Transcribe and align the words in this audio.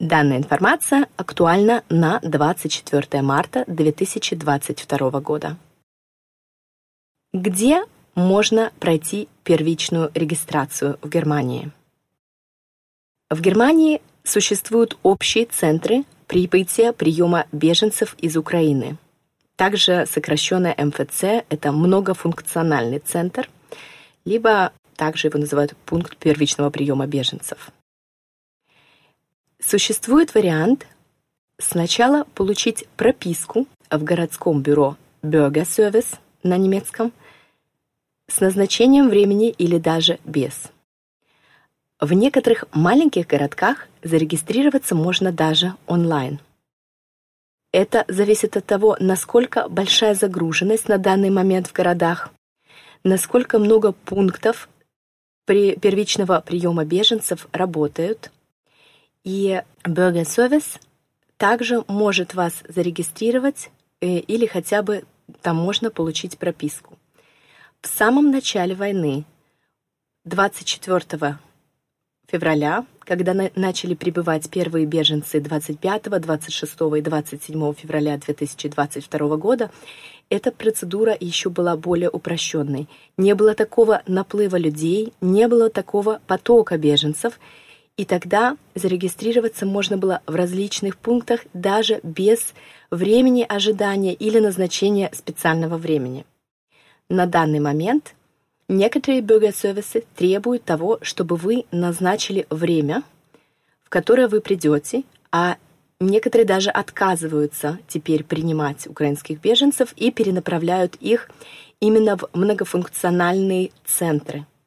Данная 0.00 0.36
информация 0.38 1.08
актуальна 1.16 1.82
на 1.88 2.20
24 2.20 3.20
марта 3.20 3.64
2022 3.66 5.20
года. 5.20 5.56
Где 7.32 7.82
можно 8.14 8.70
пройти 8.78 9.28
первичную 9.42 10.12
регистрацию 10.14 11.00
в 11.02 11.08
Германии? 11.08 11.72
В 13.28 13.40
Германии 13.40 14.00
существуют 14.22 14.96
общие 15.02 15.46
центры 15.46 16.04
прибытия 16.28 16.92
приема 16.92 17.46
беженцев 17.50 18.14
из 18.18 18.36
Украины. 18.36 18.98
Также 19.56 20.06
сокращенная 20.06 20.76
МФЦ– 20.78 21.44
это 21.48 21.72
многофункциональный 21.72 23.00
центр, 23.00 23.50
либо 24.24 24.72
также 24.94 25.26
его 25.26 25.40
называют 25.40 25.76
пункт 25.78 26.16
первичного 26.18 26.70
приема 26.70 27.08
беженцев. 27.08 27.72
Существует 29.60 30.34
вариант 30.34 30.86
сначала 31.58 32.24
получить 32.34 32.86
прописку 32.96 33.66
в 33.90 34.04
городском 34.04 34.62
бюро 34.62 34.96
Bürgerservice 35.22 36.16
на 36.44 36.56
немецком 36.56 37.12
с 38.28 38.40
назначением 38.40 39.08
времени 39.08 39.50
или 39.50 39.78
даже 39.78 40.20
без. 40.24 40.70
В 41.98 42.12
некоторых 42.12 42.66
маленьких 42.72 43.26
городках 43.26 43.88
зарегистрироваться 44.04 44.94
можно 44.94 45.32
даже 45.32 45.74
онлайн. 45.88 46.38
Это 47.72 48.04
зависит 48.06 48.56
от 48.56 48.64
того, 48.64 48.96
насколько 49.00 49.68
большая 49.68 50.14
загруженность 50.14 50.88
на 50.88 50.98
данный 50.98 51.30
момент 51.30 51.66
в 51.66 51.72
городах, 51.72 52.30
насколько 53.02 53.58
много 53.58 53.90
пунктов 53.90 54.68
при 55.44 55.74
первичного 55.74 56.40
приема 56.40 56.84
беженцев 56.84 57.48
работают, 57.52 58.30
и 59.28 59.60
Burger 59.84 60.24
Service 60.24 60.80
также 61.36 61.84
может 61.86 62.32
вас 62.32 62.54
зарегистрировать 62.66 63.70
э, 64.00 64.20
или 64.20 64.46
хотя 64.46 64.82
бы 64.82 65.04
там 65.42 65.56
можно 65.56 65.90
получить 65.90 66.38
прописку. 66.38 66.96
В 67.82 67.88
самом 67.88 68.30
начале 68.30 68.74
войны, 68.74 69.24
24 70.24 71.36
февраля, 72.26 72.86
когда 73.00 73.34
на 73.34 73.50
начали 73.54 73.92
прибывать 73.92 74.48
первые 74.48 74.86
беженцы 74.86 75.40
25, 75.40 76.04
26 76.04 76.72
и 76.96 77.00
27 77.02 77.74
февраля 77.74 78.16
2022 78.16 79.36
года, 79.36 79.70
эта 80.30 80.50
процедура 80.50 81.14
еще 81.20 81.50
была 81.50 81.76
более 81.76 82.08
упрощенной. 82.08 82.88
Не 83.18 83.34
было 83.34 83.54
такого 83.54 84.02
наплыва 84.06 84.56
людей, 84.56 85.12
не 85.20 85.48
было 85.48 85.68
такого 85.68 86.22
потока 86.26 86.78
беженцев, 86.78 87.38
и 87.98 88.06
тогда 88.06 88.56
зарегистрироваться 88.74 89.66
можно 89.66 89.98
было 89.98 90.22
в 90.26 90.34
различных 90.34 90.96
пунктах 90.96 91.40
даже 91.52 92.00
без 92.02 92.54
времени 92.90 93.44
ожидания 93.46 94.14
или 94.14 94.38
назначения 94.38 95.10
специального 95.12 95.76
времени. 95.76 96.24
На 97.10 97.26
данный 97.26 97.60
момент 97.60 98.14
Некоторые 98.70 99.22
бюргер-сервисы 99.22 100.04
требуют 100.14 100.62
того, 100.62 100.98
чтобы 101.00 101.36
вы 101.36 101.64
назначили 101.72 102.46
время, 102.50 103.02
в 103.82 103.88
которое 103.88 104.28
вы 104.28 104.42
придете, 104.42 105.04
а 105.32 105.56
некоторые 106.00 106.46
даже 106.46 106.68
отказываются 106.68 107.78
теперь 107.88 108.24
принимать 108.24 108.86
украинских 108.86 109.40
беженцев 109.40 109.94
и 109.96 110.10
перенаправляют 110.10 110.96
их 110.96 111.30
именно 111.80 112.18
в 112.18 112.28
многофункциональные 112.34 113.70
центры– 113.86 114.44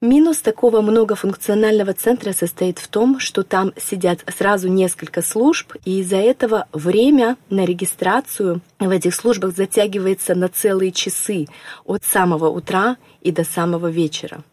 Минус 0.00 0.38
такого 0.38 0.80
многофункционального 0.80 1.92
центра 1.92 2.32
состоит 2.32 2.78
в 2.78 2.86
том, 2.86 3.18
что 3.18 3.42
там 3.42 3.72
сидят 3.76 4.20
сразу 4.32 4.68
несколько 4.68 5.22
служб, 5.22 5.74
и 5.84 5.98
из-за 5.98 6.18
этого 6.18 6.68
время 6.72 7.36
на 7.50 7.64
регистрацию 7.64 8.60
в 8.78 8.90
этих 8.90 9.12
службах 9.12 9.56
затягивается 9.56 10.36
на 10.36 10.48
целые 10.48 10.92
часы 10.92 11.46
от 11.84 12.04
самого 12.04 12.48
утра 12.48 12.96
и 13.22 13.32
до 13.32 13.42
самого 13.42 13.90
вечера. 13.90 14.44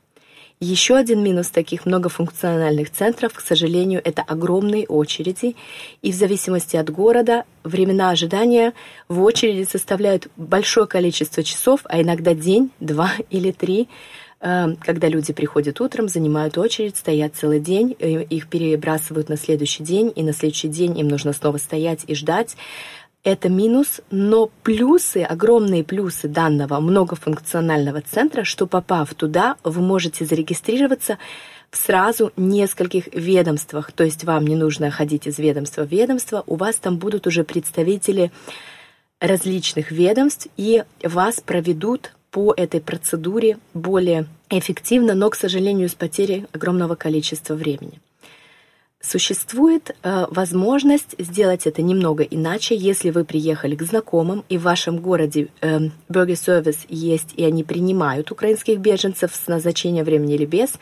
Еще 0.60 0.96
один 0.96 1.22
минус 1.22 1.50
таких 1.50 1.86
многофункциональных 1.86 2.90
центров, 2.90 3.34
к 3.34 3.42
сожалению, 3.42 4.02
это 4.04 4.24
огромные 4.24 4.88
очереди, 4.88 5.56
и 6.02 6.12
в 6.12 6.16
зависимости 6.16 6.76
от 6.76 6.90
города 6.90 7.44
времена 7.64 8.10
ожидания 8.10 8.74
в 9.10 9.22
очереди 9.22 9.68
составляют 9.70 10.28
большое 10.38 10.88
количество 10.88 11.44
часов, 11.44 11.82
а 11.84 12.02
иногда 12.02 12.34
день, 12.34 12.72
два 12.80 13.12
или 13.30 13.52
три, 13.52 13.90
когда 14.46 15.08
люди 15.08 15.34
приходят 15.34 15.82
утром, 15.82 16.08
занимают 16.08 16.58
очередь, 16.60 16.98
стоят 16.98 17.36
целый 17.36 17.60
день, 17.60 17.96
их 18.00 18.48
перебрасывают 18.48 19.28
на 19.28 19.38
следующий 19.38 19.84
день, 19.84 20.14
и 20.16 20.22
на 20.22 20.34
следующий 20.34 20.68
день 20.68 21.00
им 21.00 21.08
нужно 21.08 21.34
снова 21.34 21.58
стоять 21.58 22.04
и 22.06 22.14
ждать. 22.14 22.56
Это 23.24 23.50
минус, 23.50 24.02
но 24.12 24.52
плюсы, 24.62 25.24
огромные 25.24 25.84
плюсы 25.84 26.28
данного 26.28 26.80
многофункционального 26.80 28.02
центра, 28.02 28.44
что 28.44 28.68
попав 28.68 29.16
туда, 29.16 29.56
вы 29.64 29.82
можете 29.82 30.26
зарегистрироваться 30.26 31.18
в 31.72 31.78
сразу 31.78 32.32
нескольких 32.38 33.12
ведомствах. 33.16 33.92
То 33.94 34.04
есть 34.04 34.26
вам 34.26 34.46
не 34.46 34.56
нужно 34.56 34.92
ходить 34.92 35.26
из 35.26 35.40
ведомства 35.40 35.88
в 35.88 35.92
ведомство, 35.92 36.44
у 36.46 36.56
вас 36.56 36.76
там 36.76 36.98
будут 36.98 37.26
уже 37.26 37.44
представители 37.44 38.32
различных 39.20 39.90
ведомств, 39.90 40.48
и 40.56 40.84
вас 41.02 41.42
проведут 41.42 42.12
по 42.36 42.54
этой 42.58 42.82
процедуре 42.82 43.60
более 43.74 44.26
эффективно, 44.50 45.14
но, 45.14 45.30
к 45.30 45.36
сожалению, 45.36 45.88
с 45.88 45.94
потерей 45.94 46.48
огромного 46.52 46.96
количества 46.96 47.54
времени. 47.54 48.02
Существует 49.00 49.96
э, 50.04 50.26
возможность 50.30 51.16
сделать 51.18 51.66
это 51.66 51.82
немного 51.82 52.24
иначе, 52.24 52.76
если 52.76 53.10
вы 53.10 53.24
приехали 53.24 53.78
к 53.78 53.84
знакомым 53.84 54.44
и 54.50 54.58
в 54.58 54.64
вашем 54.64 55.00
городе 55.00 55.48
э, 55.62 55.80
Burger 56.10 56.34
Service 56.34 56.80
есть 56.90 57.30
и 57.38 57.46
они 57.46 57.64
принимают 57.64 58.32
украинских 58.32 58.80
беженцев 58.80 59.34
с 59.34 59.48
назначения 59.48 60.04
времени 60.04 60.36
или 60.36 60.46
без. 60.46 60.74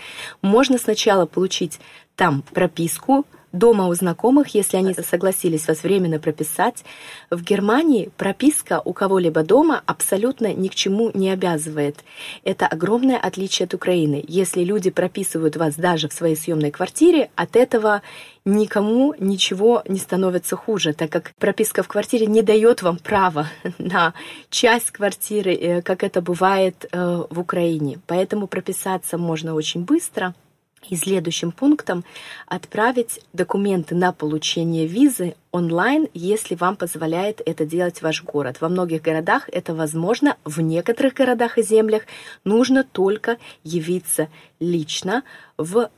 Можно 0.41 0.79
сначала 0.79 1.27
получить 1.27 1.79
там 2.15 2.43
прописку 2.51 3.27
дома 3.53 3.87
у 3.87 3.93
знакомых, 3.93 4.55
если 4.55 4.77
они 4.77 4.93
согласились 4.93 5.67
вас 5.67 5.83
временно 5.83 6.19
прописать. 6.19 6.83
В 7.29 7.41
Германии 7.41 8.11
прописка 8.17 8.81
у 8.83 8.93
кого-либо 8.93 9.43
дома 9.43 9.81
абсолютно 9.85 10.53
ни 10.53 10.67
к 10.67 10.75
чему 10.75 11.11
не 11.13 11.29
обязывает. 11.29 12.03
Это 12.43 12.67
огромное 12.67 13.17
отличие 13.17 13.65
от 13.65 13.73
Украины. 13.73 14.23
Если 14.27 14.63
люди 14.63 14.89
прописывают 14.89 15.55
вас 15.55 15.75
даже 15.75 16.09
в 16.09 16.13
своей 16.13 16.35
съемной 16.35 16.71
квартире, 16.71 17.29
от 17.35 17.55
этого 17.55 18.01
никому 18.43 19.15
ничего 19.19 19.83
не 19.87 19.99
становится 19.99 20.55
хуже, 20.55 20.93
так 20.93 21.09
как 21.09 21.31
прописка 21.39 21.83
в 21.83 21.87
квартире 21.87 22.25
не 22.25 22.41
дает 22.41 22.81
вам 22.81 22.97
права 22.97 23.47
на 23.77 24.13
часть 24.49 24.91
квартиры, 24.91 25.53
э, 25.53 25.81
как 25.81 26.03
это 26.03 26.21
бывает 26.21 26.85
э, 26.91 27.23
в 27.29 27.39
Украине. 27.39 27.99
Поэтому 28.07 28.47
прописаться 28.47 29.17
можно 29.17 29.53
очень 29.53 29.83
быстро– 29.83 30.33
и 30.89 30.95
следующим 30.95 31.51
пунктом 31.51 32.03
отправить 32.47 33.21
документы 33.33 33.95
на 33.95 34.11
получение 34.11 34.87
визы 34.87 35.35
онлайн, 35.51 36.07
если 36.13 36.55
вам 36.55 36.75
позволяет 36.75 37.41
это 37.45 37.65
делать 37.65 38.01
ваш 38.01 38.23
город. 38.23 38.57
Во 38.61 38.69
многих 38.69 39.01
городах 39.01 39.49
это 39.51 39.73
возможно, 39.73 40.37
в 40.43 40.61
некоторых 40.61 41.13
городах 41.13 41.57
и 41.57 41.63
землях 41.63 42.03
нужно 42.43 42.83
только 42.83 43.37
явиться 43.63 44.29
лично 44.59 45.23
в 45.57 45.89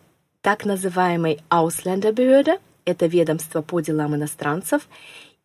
так 0.41 0.65
называемой 0.65 1.39
Ausländerbehörde, 1.49 2.59
это 2.85 3.07
ведомство 3.07 3.61
по 3.61 3.81
делам 3.81 4.15
иностранцев, 4.15 4.87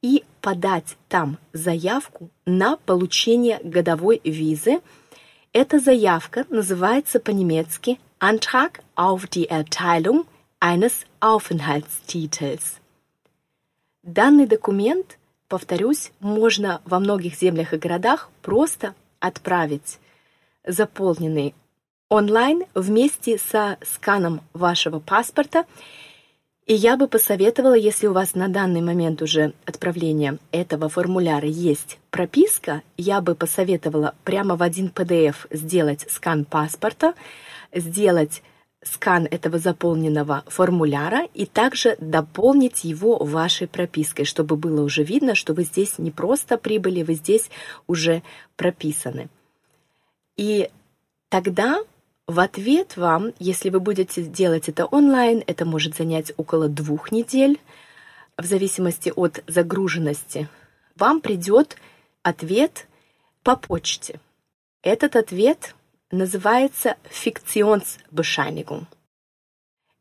и 0.03 0.25
подать 0.41 0.97
там 1.09 1.39
заявку 1.53 2.31
на 2.47 2.77
получение 2.77 3.61
годовой 3.63 4.21
визы. 4.25 4.81
Эта 5.53 5.81
заявка 5.81 6.47
называется 6.49 7.19
по-немецки 7.19 7.99
Antrag 8.21 8.83
auf 8.95 9.27
die 9.27 9.49
Erteilung 9.49 10.25
eines 10.61 11.05
Aufenthaltstitels. 11.21 12.79
Данный 14.05 14.47
документ, 14.47 15.19
повторюсь, 15.49 16.13
можно 16.21 16.81
во 16.85 17.01
многих 17.01 17.35
землях 17.35 17.75
и 17.75 17.79
городах 17.79 18.31
просто 18.43 18.95
отправить 19.19 19.99
заполненный 20.65 21.57
онлайн 22.09 22.63
вместе 22.75 23.37
со 23.37 23.77
сканом 23.83 24.43
вашего 24.53 25.01
паспорта. 25.01 25.65
И 26.67 26.75
я 26.75 26.97
бы 26.97 27.09
посоветовала, 27.09 27.75
если 27.75 28.07
у 28.07 28.13
вас 28.13 28.35
на 28.35 28.49
данный 28.49 28.81
момент 28.81 29.23
уже 29.23 29.55
отправления 29.67 30.39
этого 30.53 30.89
формуляра 30.89 31.49
есть 31.49 31.99
прописка, 32.11 32.83
я 32.97 33.21
бы 33.21 33.35
посоветовала 33.35 34.15
прямо 34.25 34.57
в 34.57 34.63
один 34.63 34.93
PDF 34.95 35.35
сделать 35.51 36.07
скан 36.09 36.45
паспорта, 36.45 37.15
сделать 37.73 38.43
скан 38.83 39.27
этого 39.31 39.59
заполненного 39.59 40.45
формуляра 40.47 41.27
и 41.35 41.45
также 41.45 41.97
дополнить 42.01 42.85
его 42.85 43.19
вашей 43.19 43.67
пропиской, 43.67 44.25
чтобы 44.25 44.57
было 44.57 44.83
уже 44.83 45.03
видно, 45.03 45.35
что 45.35 45.53
вы 45.55 45.65
здесь 45.65 45.99
не 45.99 46.11
просто 46.11 46.57
прибыли, 46.57 47.03
вы 47.03 47.15
здесь 47.15 47.51
уже 47.87 48.23
прописаны. 48.57 49.29
И 50.37 50.71
тогда 51.29 51.81
в 52.31 52.39
ответ 52.39 52.97
вам, 52.97 53.33
если 53.41 53.71
вы 53.71 53.81
будете 53.81 54.23
делать 54.23 54.69
это 54.69 54.87
онлайн, 54.87 55.43
это 55.49 55.65
может 55.65 55.97
занять 55.97 56.33
около 56.37 56.69
двух 56.69 57.11
недель, 57.11 57.61
в 58.39 58.45
зависимости 58.45 59.13
от 59.15 59.43
загруженности, 59.49 60.49
вам 60.95 61.21
придет 61.21 61.77
ответ 62.23 62.87
по 63.43 63.57
почте. 63.57 64.21
Этот 64.83 65.17
ответ 65.17 65.75
называется 66.13 66.97
Фикционсbescheinigung. 67.11 68.87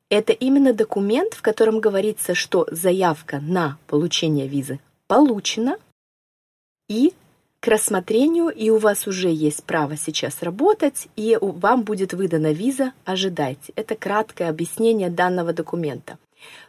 Это 0.09 0.31
именно 0.31 0.73
документ, 0.73 1.33
в 1.33 1.41
котором 1.41 1.79
говорится, 1.79 2.35
что 2.35 2.67
заявка 2.71 3.39
на 3.39 3.79
получение 3.87 4.47
визы 4.47 4.79
получена, 5.07 5.77
и 6.87 7.13
к 7.59 7.67
рассмотрению, 7.67 8.49
и 8.49 8.69
у 8.69 8.77
вас 8.77 9.07
уже 9.07 9.29
есть 9.29 9.63
право 9.63 9.97
сейчас 9.97 10.41
работать, 10.41 11.07
и 11.15 11.37
вам 11.41 11.83
будет 11.83 12.13
выдана 12.13 12.53
виза, 12.53 12.93
ожидайте. 13.05 13.73
Это 13.75 13.95
краткое 13.95 14.49
объяснение 14.49 15.09
данного 15.09 15.51
документа. 15.51 16.17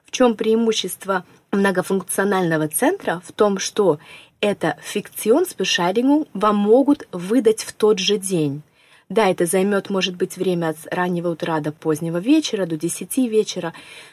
В 0.04 0.10
чем 0.10 0.34
преимущество 0.34 1.24
многофункционального 1.52 2.66
центра? 2.68 3.22
В 3.24 3.32
том, 3.32 3.58
что 3.58 4.00
это 4.40 4.76
Fiktionsbescheinigung 4.82 6.26
вам 6.34 6.56
могут 6.56 7.06
выдать 7.12 7.62
в 7.62 7.72
тот 7.72 7.98
же 7.98 8.18
день. 8.18 8.62
Да, 9.10 9.28
это 9.28 9.44
займет, 9.44 9.90
может 9.90 10.14
быть, 10.14 10.36
время 10.36 10.68
от 10.68 10.76
раннего 10.88 11.30
утра 11.30 11.58
до 11.58 11.72
позднего 11.72 12.18
вечера, 12.18 12.64
до 12.64 12.76
10 12.76 13.18
вечера, 13.28 13.72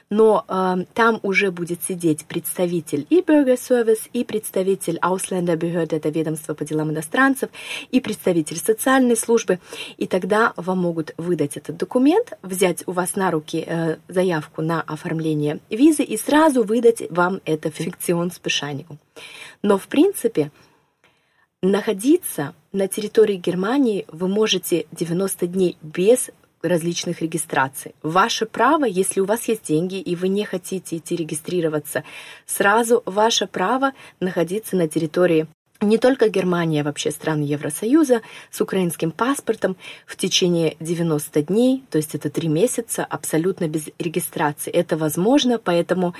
но 0.09 0.43
э, 0.47 0.85
там 0.95 1.19
уже 1.21 1.51
будет 1.51 1.83
сидеть 1.87 2.25
представитель 2.25 3.05
и 3.11 3.21
Bürgerservice, 3.21 4.09
и 4.11 4.23
представитель 4.23 4.97
Ausländerbehörde, 4.97 5.97
это 5.97 6.09
ведомство 6.09 6.55
по 6.55 6.65
делам 6.65 6.89
иностранцев, 6.89 7.51
и 7.91 8.01
представитель 8.01 8.57
социальной 8.57 9.15
службы, 9.15 9.59
и 9.97 10.07
тогда 10.07 10.53
вам 10.55 10.79
могут 10.79 11.13
выдать 11.17 11.57
этот 11.57 11.77
документ, 11.77 12.33
взять 12.41 12.81
у 12.87 12.91
вас 12.91 13.15
на 13.15 13.29
руки 13.29 13.63
э, 13.67 13.97
заявку 14.07 14.63
на 14.63 14.81
оформление 14.81 15.59
визы 15.69 16.01
и 16.01 16.17
сразу 16.17 16.63
выдать 16.63 17.03
вам 17.11 17.39
это 17.45 17.69
Fiktionsbescheinigung. 17.69 18.97
Но, 19.61 19.77
в 19.77 19.87
принципе, 19.87 20.49
Находиться 21.69 22.53
на 22.71 22.87
территории 22.87 23.35
Германии 23.35 24.05
вы 24.07 24.29
можете 24.29 24.85
90 24.93 25.47
дней 25.47 25.77
без 25.81 26.29
различных 26.61 27.21
регистраций. 27.21 27.93
Ваше 28.01 28.45
право, 28.45 28.85
если 28.85 29.19
у 29.19 29.25
вас 29.25 29.49
есть 29.49 29.67
деньги 29.67 29.99
и 29.99 30.15
вы 30.15 30.29
не 30.29 30.45
хотите 30.45 30.95
идти 30.95 31.17
регистрироваться, 31.17 32.05
сразу 32.45 33.03
ваше 33.05 33.47
право 33.47 33.91
находиться 34.21 34.77
на 34.77 34.87
территории 34.87 35.45
не 35.81 35.97
только 35.97 36.29
Германия, 36.29 36.81
а 36.81 36.83
вообще 36.85 37.11
стран 37.11 37.41
Евросоюза 37.41 38.21
с 38.49 38.61
украинским 38.61 39.11
паспортом 39.11 39.75
в 40.05 40.15
течение 40.15 40.77
90 40.79 41.41
дней, 41.43 41.83
то 41.91 41.97
есть 41.97 42.15
это 42.15 42.29
3 42.29 42.47
месяца, 42.47 43.03
абсолютно 43.03 43.67
без 43.67 43.89
регистрации. 43.99 44.71
Это 44.71 44.95
возможно, 44.95 45.59
поэтому 45.59 46.15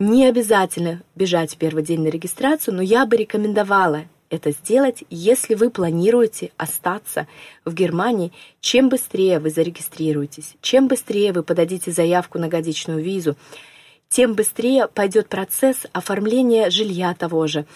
не 0.00 0.26
обязательно 0.26 1.02
бежать 1.14 1.54
в 1.54 1.56
первый 1.56 1.84
день 1.84 2.00
на 2.00 2.08
регистрацию, 2.08 2.74
но 2.74 2.82
я 2.82 3.06
бы 3.06 3.16
рекомендовала 3.16 4.06
это 4.30 4.50
сделать, 4.52 5.04
если 5.10 5.54
вы 5.54 5.70
планируете 5.70 6.52
остаться 6.56 7.26
в 7.64 7.74
Германии. 7.74 8.32
Чем 8.60 8.88
быстрее 8.88 9.38
вы 9.38 9.50
зарегистрируетесь, 9.50 10.54
чем 10.60 10.88
быстрее 10.88 11.32
вы 11.32 11.42
подадите 11.42 11.90
заявку 11.90 12.38
на 12.38 12.48
годичную 12.48 13.02
визу, 13.02 13.36
тем 14.08 14.34
быстрее 14.34 14.88
пойдет 14.88 15.28
процесс 15.28 15.86
оформления 15.92 16.70
жилья 16.70 17.14
того 17.14 17.46
же, 17.46 17.66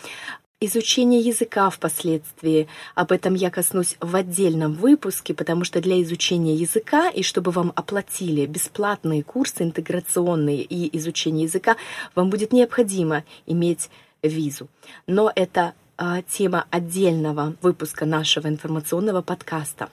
изучение 0.60 1.20
языка 1.20 1.70
впоследствии. 1.70 2.68
Об 2.94 3.12
этом 3.12 3.34
я 3.34 3.50
коснусь 3.50 3.96
в 4.00 4.14
отдельном 4.14 4.74
выпуске, 4.74 5.34
потому 5.34 5.64
что 5.64 5.80
для 5.80 6.00
изучения 6.02 6.54
языка 6.54 7.10
и 7.10 7.22
чтобы 7.22 7.50
вам 7.50 7.72
оплатили 7.74 8.46
бесплатные 8.46 9.22
курсы 9.24 9.64
интеграционные 9.64 10.62
и 10.62 10.96
изучение 10.96 11.44
языка, 11.44 11.76
вам 12.14 12.30
будет 12.30 12.52
необходимо 12.52 13.24
иметь 13.46 13.90
визу. 14.22 14.68
Но 15.06 15.32
это 15.34 15.74
а, 16.04 16.20
тема 16.22 16.66
отдельного 16.70 17.54
выпуска 17.62 18.04
нашего 18.04 18.48
информационного 18.48 19.22
подкаста. 19.22 19.88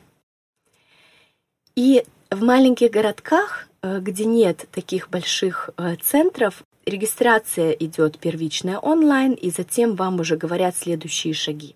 И 1.75 2.03
в 2.31 2.41
маленьких 2.41 2.89
городках, 2.89 3.67
э, 3.83 3.99
где 3.99 4.25
нет 4.25 4.67
таких 4.71 5.11
больших 5.11 5.69
э, 5.77 5.97
центров, 6.01 6.63
регистрация 6.87 7.73
идет 7.73 8.17
первичная 8.17 8.79
онлайн, 8.79 9.33
и 9.33 9.51
затем 9.51 9.95
вам 9.95 10.19
уже 10.19 10.35
говорят 10.35 10.75
следующие 10.75 11.35
шаги. 11.35 11.75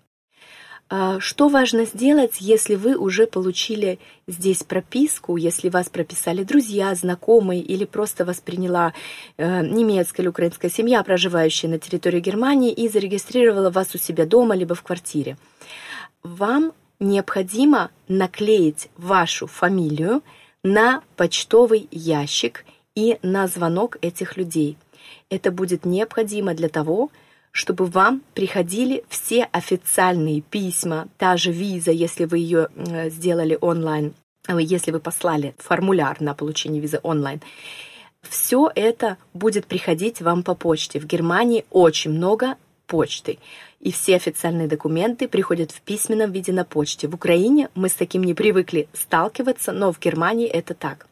А, 0.90 1.18
что 1.18 1.48
важно 1.48 1.86
сделать, 1.86 2.40
если 2.40 2.74
вы 2.74 2.96
уже 2.96 3.26
получили 3.26 3.98
здесь 4.26 4.62
прописку, 4.62 5.36
если 5.36 5.70
вас 5.70 5.88
прописали 5.88 6.44
друзья, 6.44 6.94
знакомые 6.94 7.62
или 7.62 7.84
просто 7.84 8.24
восприняла 8.24 8.92
э, 9.36 9.66
немецкая 9.66 10.22
или 10.22 10.28
украинская 10.28 10.70
семья, 10.70 11.02
проживающая 11.02 11.70
на 11.70 11.78
территории 11.78 12.20
Германии, 12.20 12.72
и 12.72 12.88
зарегистрировала 12.88 13.70
вас 13.70 13.94
у 13.94 13.98
себя 13.98 14.26
дома 14.26 14.54
либо 14.54 14.74
в 14.74 14.82
квартире? 14.82 15.38
Вам 16.22 16.72
необходимо 17.00 17.90
наклеить 18.08 18.88
вашу 18.96 19.46
фамилию 19.46 20.22
на 20.62 21.02
почтовый 21.16 21.88
ящик 21.90 22.64
и 22.94 23.18
на 23.22 23.46
звонок 23.46 23.96
этих 24.02 24.36
людей. 24.36 24.76
Это 25.30 25.50
будет 25.50 25.84
необходимо 25.84 26.54
для 26.54 26.68
того, 26.68 27.04
чтобы 27.04 27.14
чтобы 27.54 27.86
вам 27.86 28.20
приходили 28.34 29.04
все 29.08 29.44
официальные 29.44 30.40
письма, 30.40 31.06
та 31.18 31.36
же 31.36 31.52
виза, 31.52 31.92
если 31.92 32.24
вы 32.24 32.38
ее 32.38 32.68
сделали 33.10 33.56
онлайн, 33.60 34.12
а 34.48 34.60
если 34.60 34.90
вы 34.90 34.98
послали 34.98 35.54
формуляр 35.58 36.20
на 36.20 36.34
получение 36.34 36.82
визы 36.82 36.98
онлайн. 37.04 37.40
Все 38.22 38.68
это 38.74 39.18
будет 39.34 39.66
приходить 39.66 40.20
вам 40.20 40.42
по 40.42 40.56
почте. 40.56 40.98
В 40.98 41.06
Германии 41.06 41.64
очень 41.70 42.10
много 42.10 42.56
почты. 42.88 43.38
И 43.78 43.92
все 43.92 44.16
официальные 44.16 44.66
документы 44.66 45.28
приходят 45.28 45.70
в 45.70 45.80
письменном 45.80 46.32
виде 46.32 46.52
на 46.52 46.64
почте. 46.64 47.06
В 47.06 47.14
Украине 47.14 47.68
мы 47.76 47.88
с 47.88 47.94
таким 47.94 48.24
не 48.24 48.34
привыкли 48.34 48.88
сталкиваться, 48.92 49.70
но 49.70 49.92
в 49.92 50.00
Германии 50.00 50.48
это 50.48 50.74
так. 50.74 51.06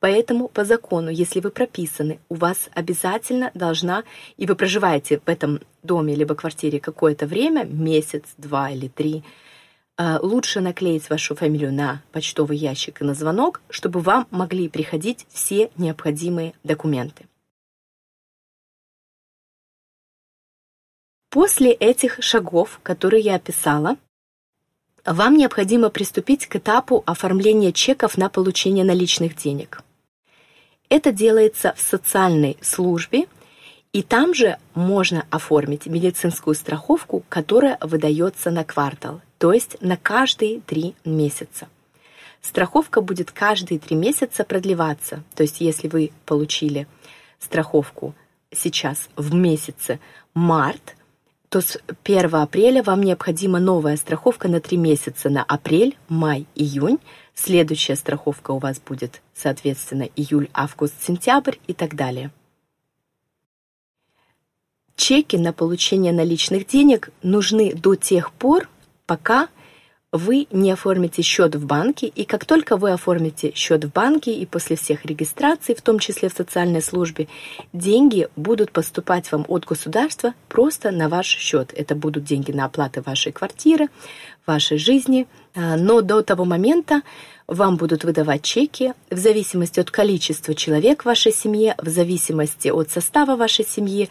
Поэтому 0.00 0.48
по 0.48 0.64
закону, 0.64 1.10
если 1.10 1.40
вы 1.40 1.50
прописаны, 1.50 2.18
у 2.30 2.34
вас 2.34 2.70
обязательно 2.74 3.50
должна, 3.52 4.04
и 4.38 4.46
вы 4.46 4.54
проживаете 4.56 5.20
в 5.24 5.28
этом 5.28 5.60
доме 5.82 6.14
либо 6.14 6.34
квартире 6.34 6.80
какое-то 6.80 7.26
время, 7.26 7.64
месяц, 7.64 8.24
два 8.38 8.70
или 8.70 8.88
три, 8.88 9.22
э, 9.98 10.18
лучше 10.22 10.62
наклеить 10.62 11.10
вашу 11.10 11.36
фамилию 11.36 11.72
на 11.72 12.02
почтовый 12.12 12.56
ящик 12.56 13.02
и 13.02 13.04
на 13.04 13.12
звонок, 13.12 13.60
чтобы 13.68 14.00
вам 14.00 14.26
могли 14.30 14.70
приходить 14.70 15.26
все 15.28 15.70
необходимые 15.76 16.54
документы. 16.64 17.26
После 21.28 21.72
этих 21.72 22.22
шагов, 22.22 22.80
которые 22.82 23.22
я 23.22 23.34
описала, 23.34 23.96
вам 25.04 25.36
необходимо 25.36 25.90
приступить 25.90 26.46
к 26.46 26.56
этапу 26.56 27.02
оформления 27.06 27.72
чеков 27.72 28.16
на 28.16 28.30
получение 28.30 28.84
наличных 28.84 29.36
денег– 29.36 29.82
это 30.90 31.12
делается 31.12 31.72
в 31.76 31.80
социальной 31.80 32.58
службе, 32.60 33.26
и 33.92 34.02
там 34.02 34.34
же 34.34 34.58
можно 34.74 35.24
оформить 35.30 35.86
медицинскую 35.86 36.54
страховку, 36.54 37.24
которая 37.28 37.78
выдается 37.80 38.50
на 38.50 38.64
квартал, 38.64 39.22
то 39.38 39.52
есть 39.52 39.80
на 39.80 39.96
каждые 39.96 40.60
три 40.60 40.94
месяца. 41.04 41.68
Страховка 42.42 43.00
будет 43.00 43.30
каждые 43.30 43.78
три 43.78 43.96
месяца 43.96 44.44
продлеваться. 44.44 45.22
То 45.34 45.42
есть 45.42 45.60
если 45.60 45.88
вы 45.88 46.10
получили 46.24 46.86
страховку 47.38 48.14
сейчас 48.50 49.08
в 49.16 49.34
месяце 49.34 50.00
март, 50.34 50.96
то 51.50 51.60
с 51.60 51.78
1 52.04 52.34
апреля 52.34 52.82
вам 52.82 53.02
необходима 53.02 53.60
новая 53.60 53.98
страховка 53.98 54.48
на 54.48 54.60
три 54.60 54.78
месяца 54.78 55.28
на 55.28 55.42
апрель, 55.42 55.98
май, 56.08 56.46
июнь, 56.54 56.98
Следующая 57.42 57.96
страховка 57.96 58.50
у 58.50 58.58
вас 58.58 58.78
будет, 58.78 59.22
соответственно, 59.34 60.02
июль, 60.14 60.50
август, 60.52 60.92
сентябрь 61.02 61.56
и 61.66 61.72
так 61.72 61.94
далее. 61.94 62.30
Чеки 64.94 65.36
на 65.36 65.54
получение 65.54 66.12
наличных 66.12 66.66
денег 66.66 67.08
нужны 67.22 67.74
до 67.74 67.94
тех 67.94 68.30
пор, 68.32 68.68
пока 69.06 69.48
вы 70.12 70.48
не 70.50 70.72
оформите 70.72 71.22
счет 71.22 71.54
в 71.54 71.66
банке, 71.66 72.08
и 72.08 72.24
как 72.24 72.44
только 72.44 72.76
вы 72.76 72.90
оформите 72.90 73.52
счет 73.54 73.84
в 73.84 73.92
банке 73.92 74.32
и 74.32 74.44
после 74.44 74.74
всех 74.74 75.04
регистраций, 75.04 75.74
в 75.74 75.82
том 75.82 76.00
числе 76.00 76.28
в 76.28 76.32
социальной 76.32 76.82
службе, 76.82 77.28
деньги 77.72 78.28
будут 78.34 78.72
поступать 78.72 79.30
вам 79.30 79.44
от 79.46 79.64
государства 79.64 80.34
просто 80.48 80.90
на 80.90 81.08
ваш 81.08 81.26
счет. 81.26 81.72
Это 81.76 81.94
будут 81.94 82.24
деньги 82.24 82.50
на 82.50 82.64
оплаты 82.64 83.02
вашей 83.02 83.30
квартиры, 83.30 83.88
вашей 84.46 84.78
жизни, 84.78 85.28
а, 85.54 85.76
но 85.76 86.00
до 86.00 86.22
того 86.22 86.44
момента 86.44 87.02
вам 87.46 87.76
будут 87.76 88.02
выдавать 88.02 88.42
чеки 88.42 88.94
в 89.10 89.16
зависимости 89.16 89.78
от 89.78 89.92
количества 89.92 90.56
человек 90.56 91.02
в 91.02 91.06
вашей 91.06 91.32
семье, 91.32 91.76
в 91.78 91.88
зависимости 91.88 92.68
от 92.68 92.90
состава 92.90 93.36
вашей 93.36 93.64
семьи. 93.64 94.08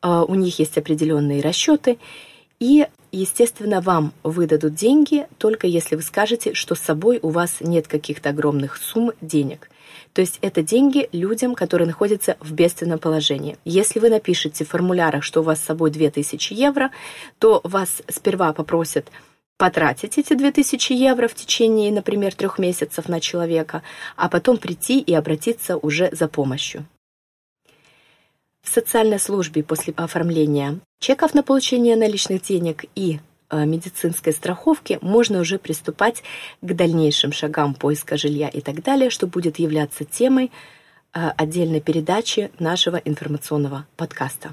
А, 0.00 0.24
у 0.24 0.34
них 0.34 0.58
есть 0.58 0.76
определенные 0.76 1.40
расчеты. 1.40 1.98
И 2.58 2.86
естественно, 3.18 3.80
вам 3.80 4.12
выдадут 4.22 4.74
деньги, 4.74 5.26
только 5.38 5.66
если 5.66 5.96
вы 5.96 6.02
скажете, 6.02 6.54
что 6.54 6.74
с 6.74 6.80
собой 6.80 7.18
у 7.22 7.30
вас 7.30 7.56
нет 7.60 7.88
каких-то 7.88 8.30
огромных 8.30 8.76
сумм 8.76 9.12
денег. 9.20 9.70
То 10.12 10.20
есть 10.20 10.38
это 10.40 10.62
деньги 10.62 11.08
людям, 11.12 11.54
которые 11.54 11.86
находятся 11.86 12.36
в 12.40 12.52
бедственном 12.52 12.98
положении. 12.98 13.58
Если 13.64 13.98
вы 13.98 14.08
напишете 14.08 14.64
в 14.64 14.68
формулярах, 14.68 15.22
что 15.22 15.40
у 15.40 15.42
вас 15.42 15.60
с 15.60 15.64
собой 15.64 15.90
2000 15.90 16.54
евро, 16.54 16.90
то 17.38 17.60
вас 17.64 18.02
сперва 18.08 18.52
попросят 18.52 19.10
потратить 19.58 20.18
эти 20.18 20.34
2000 20.34 20.92
евро 20.92 21.28
в 21.28 21.34
течение, 21.34 21.92
например, 21.92 22.34
трех 22.34 22.58
месяцев 22.58 23.08
на 23.08 23.20
человека, 23.20 23.82
а 24.16 24.28
потом 24.28 24.56
прийти 24.56 25.00
и 25.00 25.14
обратиться 25.14 25.76
уже 25.76 26.08
за 26.12 26.28
помощью. 26.28 26.86
В 28.66 28.74
социальной 28.74 29.20
службе 29.20 29.62
после 29.62 29.94
оформления 29.96 30.80
чеков 30.98 31.34
на 31.34 31.44
получение 31.44 31.94
наличных 31.94 32.42
денег 32.42 32.84
и 32.96 33.20
э, 33.48 33.64
медицинской 33.64 34.32
страховки 34.32 34.98
можно 35.00 35.38
уже 35.40 35.58
приступать 35.58 36.24
к 36.60 36.74
дальнейшим 36.74 37.30
шагам 37.32 37.74
поиска 37.74 38.16
жилья 38.16 38.48
и 38.48 38.60
так 38.60 38.82
далее, 38.82 39.08
что 39.08 39.28
будет 39.28 39.60
являться 39.60 40.04
темой 40.04 40.50
э, 41.14 41.28
отдельной 41.36 41.80
передачи 41.80 42.50
нашего 42.58 42.96
информационного 42.96 43.86
подкаста. 43.96 44.52